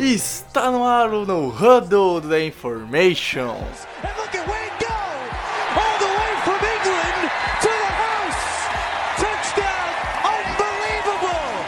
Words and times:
Está 0.00 0.70
no 0.70 0.84
ar 0.84 1.12
o 1.12 1.26
no 1.26 1.48
Huddle 1.48 2.20
da 2.20 2.40
Information. 2.40 3.56
And 4.04 4.14
look 4.16 4.32
at 4.32 4.46
Wayne 4.46 4.70
go! 4.78 4.94
All 5.74 5.98
the 5.98 6.06
way 6.06 6.36
from 6.44 6.60
England 6.62 7.28
to 7.62 7.68
the 7.68 7.90
house! 7.98 8.68
Touchdown! 9.18 9.90
Unbelievable! 10.22 11.58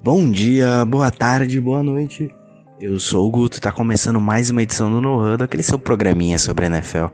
Bom 0.00 0.30
dia, 0.30 0.84
boa 0.84 1.10
tarde, 1.10 1.60
boa 1.60 1.82
noite. 1.82 2.32
Eu 2.80 3.00
sou 3.00 3.26
o 3.26 3.30
Guto, 3.30 3.60
tá 3.60 3.72
começando 3.72 4.20
mais 4.20 4.50
uma 4.50 4.62
edição 4.62 4.88
do 4.88 5.00
No 5.00 5.18
Huddle, 5.20 5.46
aquele 5.46 5.64
seu 5.64 5.80
programinha 5.80 6.38
sobre 6.38 6.66
a 6.66 6.68
NFL 6.68 7.06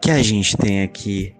que 0.00 0.10
a 0.10 0.22
gente 0.22 0.56
tem 0.56 0.82
aqui 0.82 1.34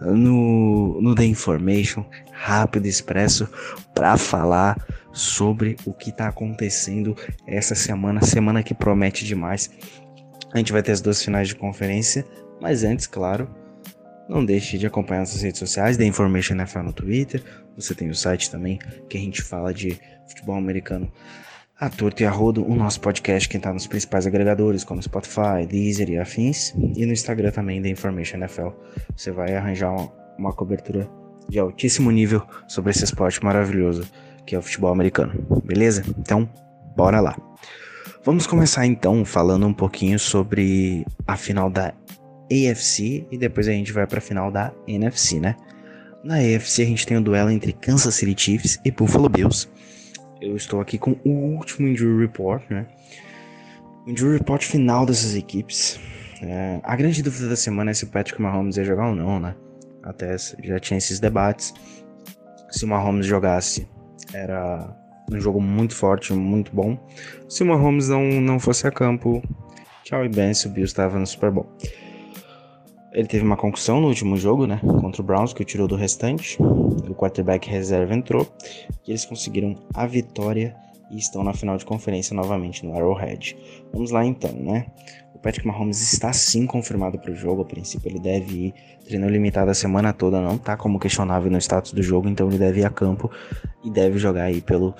no, 0.00 1.00
no 1.00 1.14
The 1.14 1.24
Information, 1.24 2.04
rápido 2.32 2.86
expresso, 2.86 3.48
para 3.94 4.16
falar 4.16 4.76
sobre 5.12 5.76
o 5.84 5.92
que 5.92 6.12
tá 6.12 6.28
acontecendo 6.28 7.16
essa 7.46 7.74
semana, 7.74 8.22
semana 8.22 8.62
que 8.62 8.74
promete 8.74 9.24
demais. 9.24 9.70
A 10.52 10.58
gente 10.58 10.72
vai 10.72 10.82
ter 10.82 10.92
as 10.92 11.00
duas 11.00 11.22
finais 11.22 11.48
de 11.48 11.54
conferência, 11.54 12.24
mas 12.60 12.84
antes, 12.84 13.06
claro, 13.06 13.48
não 14.28 14.44
deixe 14.44 14.78
de 14.78 14.86
acompanhar 14.86 15.20
nossas 15.20 15.42
redes 15.42 15.58
sociais, 15.58 15.96
The 15.96 16.04
Information 16.04 16.54
NFL 16.54 16.80
no 16.80 16.92
Twitter. 16.92 17.42
Você 17.76 17.94
tem 17.94 18.08
o 18.08 18.14
site 18.14 18.50
também 18.50 18.78
que 19.08 19.16
a 19.16 19.20
gente 19.20 19.42
fala 19.42 19.72
de 19.72 19.98
futebol 20.28 20.56
americano 20.56 21.10
a 21.84 21.90
torto 21.90 22.22
e 22.22 22.26
a 22.26 22.30
rodo, 22.30 22.64
o 22.66 22.74
nosso 22.74 23.00
podcast 23.00 23.46
que 23.48 23.58
está 23.58 23.72
nos 23.72 23.86
principais 23.86 24.26
agregadores 24.26 24.84
como 24.84 25.02
Spotify, 25.02 25.66
Deezer 25.68 26.08
e 26.08 26.18
afins, 26.18 26.74
e 26.96 27.04
no 27.04 27.12
Instagram 27.12 27.50
também 27.50 27.82
da 27.82 27.88
Information 27.88 28.38
NFL. 28.38 28.68
Você 29.14 29.30
vai 29.30 29.54
arranjar 29.54 29.90
uma, 29.90 30.10
uma 30.38 30.52
cobertura 30.52 31.08
de 31.48 31.58
altíssimo 31.58 32.10
nível 32.10 32.42
sobre 32.66 32.90
esse 32.90 33.04
esporte 33.04 33.44
maravilhoso 33.44 34.04
que 34.46 34.54
é 34.54 34.58
o 34.58 34.62
futebol 34.62 34.92
americano, 34.92 35.32
beleza? 35.64 36.04
Então, 36.18 36.48
bora 36.96 37.20
lá. 37.20 37.36
Vamos 38.22 38.46
começar 38.46 38.86
então 38.86 39.24
falando 39.24 39.66
um 39.66 39.72
pouquinho 39.72 40.18
sobre 40.18 41.04
a 41.26 41.36
final 41.36 41.70
da 41.70 41.94
AFC 42.50 43.26
e 43.30 43.38
depois 43.38 43.68
a 43.68 43.72
gente 43.72 43.92
vai 43.92 44.06
para 44.06 44.18
a 44.18 44.22
final 44.22 44.50
da 44.50 44.72
NFC, 44.86 45.40
né? 45.40 45.56
Na 46.22 46.36
AFC 46.36 46.82
a 46.82 46.86
gente 46.86 47.06
tem 47.06 47.16
o 47.18 47.22
duelo 47.22 47.50
entre 47.50 47.72
Kansas 47.72 48.14
City 48.14 48.34
Chiefs 48.42 48.80
e 48.84 48.90
Buffalo 48.90 49.28
Bills 49.28 49.68
eu 50.44 50.56
estou 50.56 50.80
aqui 50.80 50.98
com 50.98 51.16
o 51.24 51.30
último 51.56 51.88
Injury 51.88 52.20
Report, 52.20 52.62
né? 52.70 52.86
O 54.06 54.10
Injury 54.10 54.38
Report 54.38 54.62
final 54.62 55.06
dessas 55.06 55.34
equipes. 55.34 55.98
É, 56.42 56.80
a 56.82 56.94
grande 56.94 57.22
dúvida 57.22 57.48
da 57.48 57.56
semana 57.56 57.90
é 57.90 57.94
se 57.94 58.04
o 58.04 58.08
Patrick 58.08 58.40
Mahomes 58.40 58.76
ia 58.76 58.84
jogar 58.84 59.08
ou 59.08 59.14
não, 59.14 59.40
né? 59.40 59.54
Até 60.02 60.36
já 60.62 60.78
tinha 60.78 60.98
esses 60.98 61.18
debates. 61.18 61.72
Se 62.70 62.84
o 62.84 62.88
Mahomes 62.88 63.26
jogasse, 63.26 63.88
era 64.32 64.94
um 65.32 65.40
jogo 65.40 65.60
muito 65.60 65.94
forte, 65.94 66.32
muito 66.32 66.74
bom. 66.74 66.98
Se 67.48 67.62
o 67.62 67.66
Mahomes 67.66 68.08
não, 68.08 68.22
não 68.40 68.60
fosse 68.60 68.86
a 68.86 68.90
campo, 68.90 69.42
tchau 70.02 70.24
e 70.24 70.28
bem, 70.28 70.52
se 70.52 70.66
o 70.66 70.70
Bills 70.70 70.92
estava 70.92 71.18
no 71.18 71.26
Super 71.26 71.50
Bowl. 71.50 71.66
Ele 73.14 73.28
teve 73.28 73.44
uma 73.44 73.56
concussão 73.56 74.00
no 74.00 74.08
último 74.08 74.36
jogo, 74.36 74.66
né? 74.66 74.80
Contra 75.00 75.22
o 75.22 75.24
Browns, 75.24 75.52
que 75.52 75.62
o 75.62 75.64
tirou 75.64 75.86
do 75.86 75.94
restante. 75.94 76.60
O 76.60 77.14
quarterback 77.14 77.70
reserva 77.70 78.12
entrou. 78.12 78.46
E 79.06 79.12
eles 79.12 79.24
conseguiram 79.24 79.76
a 79.94 80.04
vitória 80.04 80.74
e 81.10 81.16
estão 81.16 81.44
na 81.44 81.54
final 81.54 81.76
de 81.76 81.84
conferência 81.84 82.34
novamente 82.34 82.84
no 82.84 82.92
Arrowhead. 82.92 83.56
Vamos 83.92 84.10
lá 84.10 84.24
então, 84.24 84.52
né? 84.52 84.86
O 85.32 85.38
Patrick 85.38 85.64
Mahomes 85.64 86.00
está 86.12 86.32
sim 86.32 86.66
confirmado 86.66 87.16
para 87.16 87.30
o 87.30 87.36
jogo. 87.36 87.62
A 87.62 87.64
princípio 87.64 88.10
ele 88.10 88.18
deve 88.18 88.52
ir. 88.52 88.74
Treinou 89.06 89.30
limitado 89.30 89.70
a 89.70 89.74
semana 89.74 90.12
toda, 90.12 90.40
não 90.40 90.58
tá 90.58 90.76
como 90.76 90.98
questionável 90.98 91.50
no 91.52 91.58
status 91.58 91.92
do 91.92 92.02
jogo, 92.02 92.28
então 92.28 92.48
ele 92.48 92.58
deve 92.58 92.80
ir 92.80 92.84
a 92.84 92.90
campo 92.90 93.30
e 93.84 93.90
deve 93.90 94.18
jogar 94.18 94.44
aí 94.44 94.60
pelo 94.60 94.92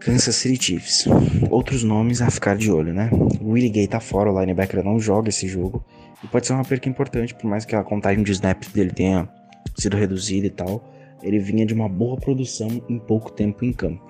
Kansas 0.00 0.36
City 0.36 0.62
Chiefs. 0.62 1.06
Outros 1.50 1.82
nomes 1.82 2.22
a 2.22 2.30
ficar 2.30 2.56
de 2.56 2.70
olho, 2.70 2.92
né? 2.92 3.10
O 3.40 3.50
Willie 3.50 3.70
Gay 3.70 3.86
tá 3.86 4.00
fora, 4.00 4.30
o 4.30 4.40
linebacker 4.40 4.84
não 4.84 4.98
joga 4.98 5.28
esse 5.28 5.48
jogo. 5.48 5.84
E 6.22 6.26
pode 6.26 6.46
ser 6.46 6.52
uma 6.52 6.64
perca 6.64 6.88
importante, 6.88 7.34
por 7.34 7.48
mais 7.48 7.64
que 7.64 7.74
a 7.74 7.82
contagem 7.82 8.22
de 8.22 8.32
snaps 8.32 8.72
dele 8.72 8.90
tenha 8.90 9.28
sido 9.76 9.96
reduzida 9.96 10.46
e 10.46 10.50
tal. 10.50 10.82
Ele 11.22 11.38
vinha 11.38 11.66
de 11.66 11.74
uma 11.74 11.88
boa 11.88 12.16
produção 12.16 12.68
em 12.88 12.98
pouco 12.98 13.30
tempo 13.32 13.64
em 13.64 13.72
campo. 13.72 14.06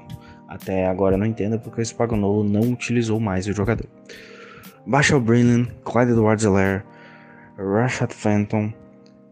Até 0.47 0.87
agora 0.87 1.17
não 1.17 1.27
entendo 1.27 1.59
porque 1.59 1.81
o 1.81 1.85
Spagnolo 1.85 2.45
não 2.45 2.73
utilizou 2.73 3.19
mais 3.19 3.47
o 3.47 3.53
jogador. 3.53 3.87
Baixa 4.87 5.19
Brilliant, 5.19 5.69
Clyde 5.85 6.13
Edwards-Helaire, 6.13 6.83
Rashad 7.59 8.13
Fenton, 8.13 8.73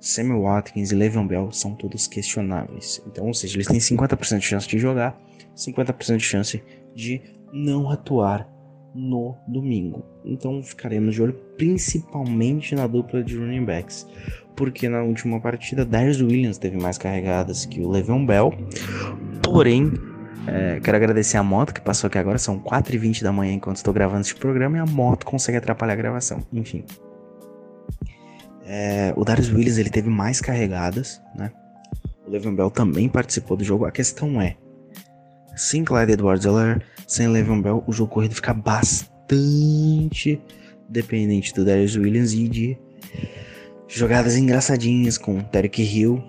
Sammy 0.06 0.40
Watkins 0.40 0.92
e 0.92 0.94
Le'Veon 0.94 1.26
Bell 1.26 1.50
são 1.50 1.74
todos 1.74 2.06
questionáveis. 2.06 3.02
Então, 3.06 3.26
ou 3.26 3.34
seja, 3.34 3.56
eles 3.56 3.66
têm 3.66 3.78
50% 3.78 4.38
de 4.38 4.44
chance 4.44 4.68
de 4.68 4.78
jogar, 4.78 5.18
50% 5.56 6.16
de 6.18 6.22
chance 6.22 6.62
de 6.94 7.20
não 7.52 7.90
atuar 7.90 8.48
no 8.94 9.36
domingo. 9.48 10.04
Então 10.24 10.62
ficaremos 10.62 11.14
de 11.14 11.22
olho 11.22 11.34
principalmente 11.56 12.74
na 12.74 12.86
dupla 12.86 13.22
de 13.22 13.36
running 13.36 13.64
backs, 13.64 14.06
porque 14.54 14.88
na 14.88 15.02
última 15.02 15.40
partida 15.40 15.84
Darius 15.84 16.20
Williams 16.20 16.56
teve 16.56 16.76
mais 16.78 16.96
carregadas 16.96 17.66
que 17.66 17.80
o 17.80 17.90
Le'Veon 17.90 18.24
Bell. 18.24 18.52
Porém, 19.42 19.92
é, 20.46 20.78
quero 20.78 20.96
agradecer 20.96 21.36
a 21.36 21.42
moto 21.42 21.74
que 21.74 21.80
passou 21.80 22.06
aqui 22.06 22.16
agora, 22.16 22.38
são 22.38 22.60
4h20 22.60 23.22
da 23.22 23.32
manhã 23.32 23.54
enquanto 23.54 23.76
estou 23.76 23.92
gravando 23.92 24.20
este 24.20 24.36
programa 24.36 24.76
e 24.76 24.80
a 24.80 24.86
moto 24.86 25.26
consegue 25.26 25.58
atrapalhar 25.58 25.94
a 25.94 25.96
gravação. 25.96 26.42
Enfim. 26.52 26.84
É, 28.66 29.14
o 29.16 29.24
Darius 29.24 29.48
Williams 29.48 29.78
ele 29.78 29.90
teve 29.90 30.10
mais 30.10 30.40
carregadas, 30.40 31.22
né? 31.36 31.52
O 32.26 32.30
Le'Veon 32.30 32.54
Bell 32.54 32.70
também 32.70 33.08
participou 33.08 33.56
do 33.56 33.62
jogo. 33.62 33.84
A 33.84 33.92
questão 33.92 34.40
é, 34.40 34.56
sem 35.54 35.84
Clyde 35.84 36.12
Edwards-Helaire, 36.12 36.82
sem 37.06 37.28
Le'Veon 37.28 37.62
Bell, 37.62 37.84
o 37.86 37.92
jogo 37.92 38.12
corrido 38.12 38.34
fica 38.34 38.52
bastante 38.52 40.40
dependente 40.88 41.54
do 41.54 41.64
Darius 41.64 41.96
Williams 41.96 42.32
e 42.32 42.48
de 42.48 42.78
jogadas 43.88 44.36
engraçadinhas 44.36 45.16
com 45.16 45.38
Derek 45.52 45.82
Hill 45.82 46.22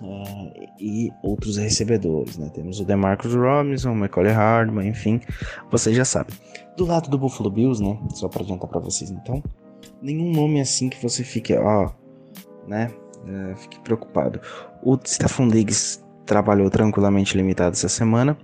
uh, 0.00 0.52
e 0.80 1.10
outros 1.22 1.56
recebedores, 1.56 2.36
né? 2.36 2.50
Temos 2.52 2.80
o 2.80 2.84
DeMarcus 2.84 3.34
Robinson, 3.34 3.92
o 3.92 3.96
Macaulay 3.96 4.32
Hardman, 4.32 4.88
enfim, 4.88 5.20
vocês 5.70 5.96
já 5.96 6.04
sabem. 6.04 6.34
Do 6.76 6.84
lado 6.84 7.08
do 7.08 7.16
Buffalo 7.16 7.50
Bills, 7.50 7.82
né? 7.82 7.98
Só 8.14 8.28
para 8.28 8.42
adiantar 8.42 8.68
para 8.68 8.80
vocês, 8.80 9.10
então, 9.10 9.42
nenhum 10.00 10.30
nome 10.30 10.60
assim 10.60 10.88
que 10.88 11.02
você 11.02 11.24
fique, 11.24 11.54
ó, 11.54 11.90
né? 12.66 12.90
Uh, 13.24 13.56
fique 13.56 13.80
preocupado. 13.80 14.40
O 14.82 14.98
Stephon 15.04 15.48
Diggs 15.48 16.04
trabalhou 16.24 16.68
tranquilamente 16.70 17.36
limitado 17.36 17.74
essa 17.74 17.88
semana. 17.88 18.36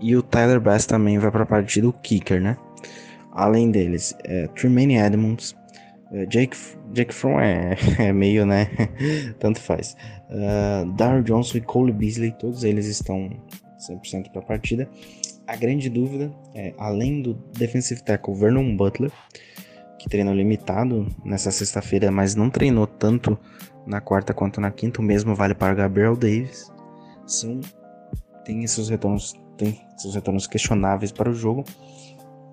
E 0.00 0.14
o 0.16 0.22
Tyler 0.22 0.60
Bass 0.60 0.86
também 0.86 1.18
vai 1.18 1.30
para 1.30 1.44
a 1.44 1.46
parte 1.46 1.80
do 1.80 1.92
kicker, 1.92 2.40
né? 2.40 2.56
Além 3.32 3.70
deles, 3.70 4.14
é, 4.24 4.46
Tremaine 4.48 4.96
Edmonds, 4.96 5.56
é, 6.12 6.26
Jake, 6.26 6.56
Jake 6.92 7.12
Fromm 7.12 7.40
é, 7.40 7.76
é 7.98 8.12
meio, 8.12 8.46
né? 8.46 8.68
Tanto 9.40 9.60
faz. 9.60 9.96
Uh, 10.30 10.90
Darryl 10.92 11.22
Johnson 11.22 11.58
e 11.58 11.60
Cole 11.60 11.92
Beasley, 11.92 12.32
todos 12.38 12.64
eles 12.64 12.86
estão 12.86 13.30
100% 13.90 14.30
para 14.30 14.40
a 14.40 14.44
partida. 14.44 14.88
A 15.46 15.56
grande 15.56 15.90
dúvida 15.90 16.32
é, 16.54 16.72
além 16.78 17.20
do 17.20 17.34
defensive 17.58 18.02
tackle 18.02 18.34
Vernon 18.34 18.76
Butler, 18.76 19.10
que 20.04 20.10
treinou 20.10 20.34
limitado 20.34 21.06
nessa 21.24 21.50
sexta-feira, 21.50 22.10
mas 22.10 22.34
não 22.34 22.50
treinou 22.50 22.86
tanto 22.86 23.38
na 23.86 24.02
quarta 24.02 24.34
quanto 24.34 24.60
na 24.60 24.70
quinta, 24.70 25.00
o 25.00 25.04
mesmo 25.04 25.34
vale 25.34 25.54
para 25.54 25.72
Gabriel 25.72 26.14
Davis 26.14 26.70
são 27.26 27.58
tem 28.44 28.66
seus 28.66 28.90
retornos 28.90 29.32
tem 29.56 29.80
retornos 30.12 30.46
questionáveis 30.46 31.10
para 31.10 31.30
o 31.30 31.34
jogo, 31.34 31.64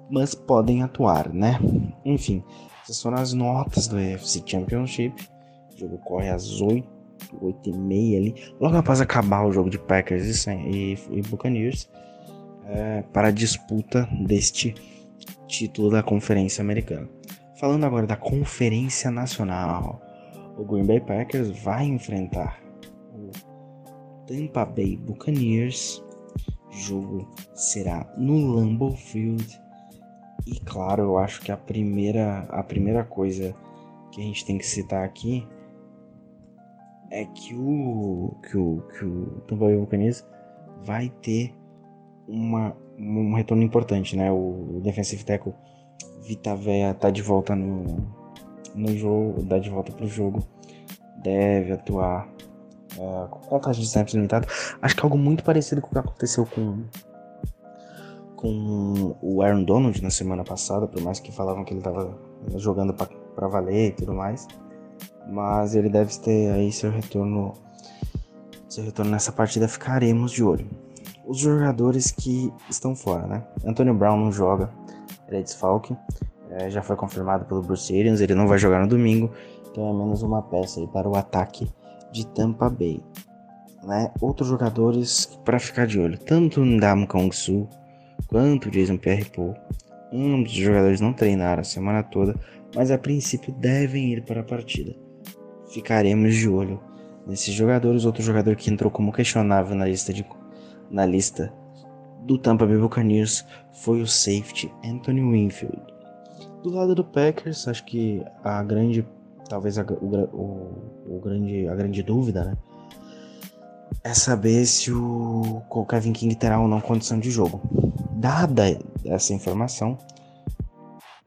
mas 0.09 0.33
podem 0.33 0.81
atuar, 0.81 1.33
né? 1.33 1.59
Enfim, 2.05 2.41
essas 2.83 3.01
foram 3.01 3.17
as 3.17 3.33
notas 3.33 3.87
do 3.87 3.97
AFC 3.97 4.43
Championship. 4.45 5.13
O 5.73 5.77
jogo 5.77 5.97
corre 5.97 6.29
às 6.29 6.61
8, 6.61 6.87
8 7.41 7.69
e 7.69 7.73
meia 7.77 8.17
ali, 8.17 8.35
logo 8.61 8.77
após 8.77 9.01
acabar 9.01 9.45
o 9.45 9.51
jogo 9.51 9.69
de 9.69 9.79
Packers 9.79 10.45
e, 10.45 10.51
e, 10.51 10.97
e 11.11 11.21
Buccaneers, 11.23 11.89
é, 12.67 13.01
para 13.11 13.27
a 13.29 13.31
disputa 13.31 14.07
deste 14.21 14.75
título 15.47 15.89
da 15.89 16.01
Conferência 16.01 16.61
Americana. 16.61 17.09
Falando 17.61 17.83
agora 17.83 18.07
da 18.07 18.15
Conferência 18.15 19.11
Nacional, 19.11 20.01
o 20.57 20.63
Green 20.63 20.83
Bay 20.83 20.99
Packers 20.99 21.51
vai 21.61 21.85
enfrentar 21.85 22.59
Tampa 24.25 24.65
Bay 24.65 24.97
Buccaneers. 24.97 26.03
O 26.67 26.73
jogo 26.73 27.29
será 27.53 28.11
no 28.17 28.55
Lambeau 28.55 28.95
Field. 28.95 29.61
E 30.47 30.59
claro, 30.61 31.03
eu 31.03 31.17
acho 31.19 31.39
que 31.41 31.51
a 31.51 31.57
primeira, 31.57 32.47
a 32.49 32.63
primeira 32.63 33.03
coisa 33.03 33.55
que 34.11 34.19
a 34.21 34.23
gente 34.23 34.43
tem 34.43 34.57
que 34.57 34.65
citar 34.65 35.05
aqui 35.05 35.47
é 37.11 37.25
que 37.25 37.53
o 37.53 38.39
que 38.41 38.57
o, 38.57 38.81
que 38.97 39.05
o 39.05 39.25
Tampa 39.47 39.65
Bay 39.65 39.77
Buccaneers 39.77 40.25
vai 40.83 41.09
ter 41.21 41.53
uma, 42.27 42.75
um 42.97 43.35
retorno 43.35 43.61
importante, 43.61 44.17
né? 44.17 44.31
O 44.31 44.81
defensive 44.81 45.23
tackle 45.23 45.53
Vita 46.21 46.55
Vea 46.55 46.93
tá 46.93 47.09
de 47.09 47.21
volta 47.21 47.55
no, 47.55 48.07
no 48.75 48.97
jogo, 48.97 49.43
dá 49.43 49.59
de 49.59 49.69
volta 49.69 49.91
pro 49.91 50.07
jogo 50.07 50.43
deve 51.21 51.73
atuar 51.73 52.27
uh, 52.97 53.27
com 53.29 53.39
contagem 53.39 53.81
de 53.81 53.87
snaps 53.87 54.13
limitado. 54.13 54.47
Acho 54.81 54.95
que 54.95 55.01
é 55.01 55.03
algo 55.03 55.17
muito 55.17 55.43
parecido 55.43 55.81
com 55.81 55.87
o 55.87 55.91
que 55.91 55.99
aconteceu 55.99 56.45
com 56.45 56.83
com 58.35 59.15
o 59.21 59.43
Aaron 59.43 59.63
Donald 59.63 60.01
na 60.01 60.09
semana 60.09 60.43
passada, 60.43 60.87
por 60.87 60.99
mais 60.99 61.19
que 61.19 61.31
falavam 61.31 61.63
que 61.63 61.73
ele 61.73 61.79
estava 61.79 62.17
jogando 62.55 62.91
para 62.91 63.47
valer 63.47 63.89
e 63.89 63.91
tudo 63.91 64.15
mais. 64.15 64.47
Mas 65.29 65.75
ele 65.75 65.89
deve 65.89 66.17
ter 66.17 66.51
aí 66.51 66.71
seu 66.71 66.89
retorno 66.89 67.53
seu 68.67 68.83
retorno 68.83 69.11
nessa 69.11 69.31
partida, 69.31 69.67
ficaremos 69.67 70.31
de 70.31 70.43
olho. 70.43 70.67
Os 71.27 71.37
jogadores 71.37 72.09
que 72.09 72.51
estão 72.67 72.95
fora, 72.95 73.27
né? 73.27 73.45
Antonio 73.63 73.93
Brown 73.93 74.17
não 74.17 74.31
joga, 74.31 74.71
ele 75.31 75.39
é 75.39 75.43
desfalque, 75.43 75.95
é, 76.51 76.69
já 76.69 76.81
foi 76.81 76.95
confirmado 76.95 77.45
pelo 77.45 77.61
Bruce 77.61 77.97
Arians, 77.97 78.19
ele 78.19 78.35
não 78.35 78.47
vai 78.47 78.57
jogar 78.57 78.81
no 78.81 78.87
domingo, 78.87 79.31
então 79.71 79.89
é 79.89 79.93
menos 79.93 80.21
uma 80.21 80.41
peça 80.41 80.85
para 80.87 81.07
o 81.07 81.15
ataque 81.15 81.67
de 82.11 82.27
Tampa 82.27 82.69
Bay. 82.69 83.01
Né? 83.83 84.11
Outros 84.19 84.49
jogadores 84.49 85.39
para 85.45 85.59
ficar 85.59 85.87
de 85.87 85.99
olho, 85.99 86.17
tanto 86.17 86.63
Ndam 86.63 87.07
Kong 87.07 87.35
Su 87.35 87.67
quanto 88.27 88.67
o 88.67 88.71
Jason 88.71 88.97
Pierre-Paul, 88.97 89.55
ambos 90.11 90.51
os 90.51 90.57
jogadores 90.57 90.99
não 90.99 91.13
treinaram 91.13 91.61
a 91.61 91.63
semana 91.63 92.03
toda, 92.03 92.35
mas 92.75 92.91
a 92.91 92.97
princípio 92.97 93.53
devem 93.53 94.11
ir 94.11 94.23
para 94.23 94.41
a 94.41 94.43
partida. 94.43 94.93
Ficaremos 95.71 96.35
de 96.35 96.49
olho 96.49 96.79
nesses 97.25 97.53
jogadores. 97.53 98.05
Outro 98.05 98.21
jogador 98.21 98.55
que 98.55 98.69
entrou 98.69 98.91
como 98.91 99.11
questionável 99.11 99.75
na 99.75 99.85
lista, 99.85 100.13
de, 100.13 100.25
na 100.89 101.05
lista 101.05 101.53
do 102.21 102.37
Tampa 102.37 102.65
Bay 102.65 102.77
Buccaneers 102.77 103.45
foi 103.71 104.01
o 104.01 104.07
safety 104.07 104.71
Anthony 104.83 105.21
Winfield. 105.21 105.81
Do 106.63 106.69
lado 106.69 106.93
do 106.93 107.03
Packers, 107.03 107.67
acho 107.67 107.83
que 107.85 108.23
a 108.43 108.61
grande, 108.63 109.05
talvez 109.49 109.79
a, 109.79 109.83
o, 109.83 110.15
o, 110.15 111.15
o, 111.15 111.19
grande, 111.19 111.67
a 111.67 111.75
grande 111.75 112.03
dúvida, 112.03 112.45
né, 112.45 112.57
é 114.03 114.13
saber 114.13 114.65
se 114.65 114.91
o, 114.91 115.61
Kevin 115.89 116.13
King 116.13 116.35
terá 116.35 116.59
ou 116.59 116.67
não 116.67 116.79
condição 116.79 117.19
de 117.19 117.31
jogo. 117.31 117.61
Dada 118.11 118.77
essa 119.05 119.33
informação, 119.33 119.97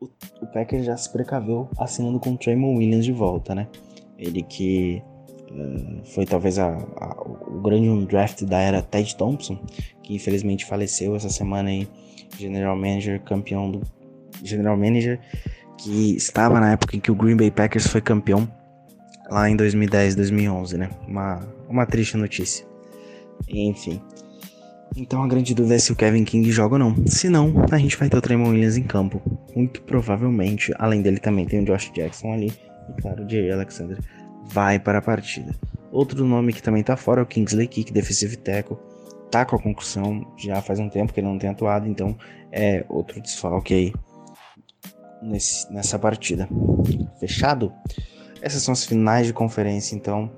o, 0.01 0.09
o 0.41 0.47
Packers 0.47 0.85
já 0.85 0.97
se 0.97 1.11
precaveu 1.13 1.69
assinando 1.79 2.21
com 2.21 2.33
o 2.33 2.39
Tremon 2.39 2.77
Williams 2.77 3.05
de 3.05 3.13
volta, 3.13 3.55
né? 3.55 3.67
Ele 4.17 4.43
que 4.43 5.03
foi 6.15 6.25
talvez 6.27 6.59
a, 6.59 6.67
a, 6.67 7.23
o 7.23 7.61
grande 7.63 8.07
draft 8.07 8.43
da 8.45 8.59
era 8.59 8.83
Ted 8.83 9.17
Thompson, 9.17 9.59
que 10.03 10.15
infelizmente 10.15 10.65
faleceu 10.65 11.15
essa 11.15 11.29
semana 11.29 11.71
aí, 11.71 11.89
General 12.39 12.77
Manager, 12.77 13.21
campeão 13.23 13.71
do 13.71 13.83
General 14.43 14.77
Manager, 14.77 15.21
que 15.79 16.17
estava 16.17 16.61
na 16.61 16.73
época 16.73 16.97
em 16.97 17.01
que 17.01 17.11
o 17.11 17.15
Green 17.15 17.37
Bay 17.37 17.51
Packers 17.51 17.87
foi 17.87 18.01
campeão, 18.01 18.49
lá 19.31 19.49
em 19.49 19.57
2010, 19.57 20.15
2011, 20.15 20.77
né? 20.77 20.91
Uma, 21.07 21.41
uma 21.69 21.87
triste 21.87 22.17
notícia. 22.17 22.67
Enfim. 23.49 24.01
Então 24.97 25.23
a 25.23 25.27
grande 25.27 25.55
dúvida 25.55 25.75
é 25.75 25.79
se 25.79 25.91
o 25.93 25.97
Kevin 25.97 26.25
King 26.25 26.51
joga 26.53 26.75
ou 26.75 26.79
não. 26.79 27.07
Se 27.07 27.29
não, 27.29 27.53
a 27.71 27.79
gente 27.79 27.97
vai 27.97 28.09
ter 28.09 28.17
o 28.17 28.21
Tremon 28.21 28.51
Williams 28.51 28.77
em 28.77 28.85
campo. 28.85 29.21
Muito 29.55 29.83
provavelmente, 29.83 30.73
além 30.79 31.03
dele 31.03 31.19
também 31.19 31.47
tem 31.47 31.61
o 31.61 31.65
Josh 31.65 31.91
Jackson 31.93 32.33
ali. 32.33 32.53
E 32.89 33.03
claro, 33.03 33.25
o 33.25 33.29
Jerry 33.29 33.51
Alexander 33.51 33.99
vai 34.47 34.79
para 34.79 34.99
a 34.99 35.03
partida. 35.03 35.55
Outro 35.91 36.25
nome 36.25 36.53
que 36.53 36.63
também 36.63 36.83
tá 36.83 36.97
fora 36.97 37.21
é 37.21 37.23
o 37.23 37.27
Kingsley 37.27 37.69
Kick, 37.69 37.93
defensive 37.93 38.37
tackle. 38.37 38.77
Tá 39.31 39.45
com 39.45 39.57
a 39.57 39.63
concussão, 39.63 40.27
já 40.37 40.61
faz 40.61 40.79
um 40.79 40.89
tempo 40.89 41.13
que 41.13 41.21
ele 41.21 41.27
não 41.27 41.39
tem 41.39 41.51
atuado, 41.51 41.89
então 41.89 42.17
é 42.53 42.85
outro 42.89 43.21
desfalque 43.21 43.75
aí 43.75 43.93
nesse, 45.23 45.73
nessa 45.73 45.99
partida. 45.99 46.49
Fechado? 47.19 47.73
Essas 48.41 48.63
são 48.63 48.73
as 48.73 48.85
finais 48.85 49.27
de 49.27 49.33
conferência, 49.33 49.97
então 49.97 50.31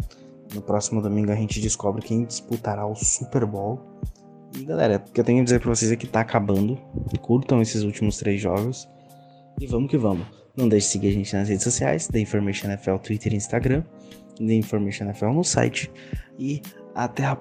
no 0.55 0.63
próximo 0.63 1.03
domingo 1.03 1.33
a 1.33 1.35
gente 1.35 1.61
descobre 1.61 2.03
quem 2.03 2.25
disputará 2.25 2.87
o 2.87 2.95
Super 2.95 3.45
Bowl. 3.45 3.81
E 4.57 4.65
galera, 4.65 5.03
o 5.07 5.13
que 5.13 5.21
eu 5.21 5.25
tenho 5.25 5.41
a 5.41 5.45
dizer 5.45 5.61
pra 5.61 5.75
vocês 5.75 5.91
é 5.91 5.97
que 5.97 6.07
tá 6.07 6.21
acabando. 6.21 6.79
Curtam 7.21 7.61
esses 7.61 7.83
últimos 7.83 8.17
três 8.17 8.41
jogos. 8.41 8.89
E 9.61 9.67
vamos 9.67 9.91
que 9.91 9.99
vamos. 9.99 10.27
Não 10.57 10.69
deixe 10.69 10.87
de 10.87 10.93
seguir 10.93 11.09
a 11.09 11.13
gente 11.13 11.37
nas 11.37 11.49
redes 11.49 11.65
sociais, 11.65 12.09
The 12.09 12.19
Information 12.19 12.69
NFL, 12.69 12.97
Twitter 12.97 13.33
e 13.33 13.37
Instagram. 13.37 13.83
The 14.39 14.55
Information 14.55 15.05
NFL 15.05 15.27
no 15.27 15.45
site. 15.45 15.91
E 16.39 16.63
até 16.95 17.25
a 17.25 17.37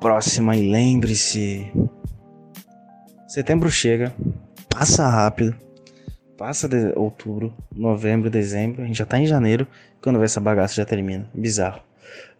próxima. 0.00 0.56
E 0.56 0.70
lembre-se: 0.70 1.72
setembro 3.26 3.70
chega, 3.70 4.14
passa 4.68 5.08
rápido. 5.08 5.56
Passa 6.36 6.68
de 6.68 6.92
outubro, 6.96 7.54
novembro, 7.74 8.28
dezembro. 8.28 8.82
A 8.82 8.86
gente 8.86 8.98
já 8.98 9.06
tá 9.06 9.18
em 9.18 9.26
janeiro. 9.26 9.66
Quando 10.02 10.16
vai 10.16 10.26
essa 10.26 10.40
bagaça 10.40 10.74
já 10.74 10.84
termina. 10.84 11.30
Bizarro. 11.32 11.80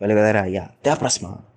Valeu, 0.00 0.16
galera. 0.16 0.48
E 0.48 0.58
até 0.58 0.90
a 0.90 0.96
próxima. 0.96 1.53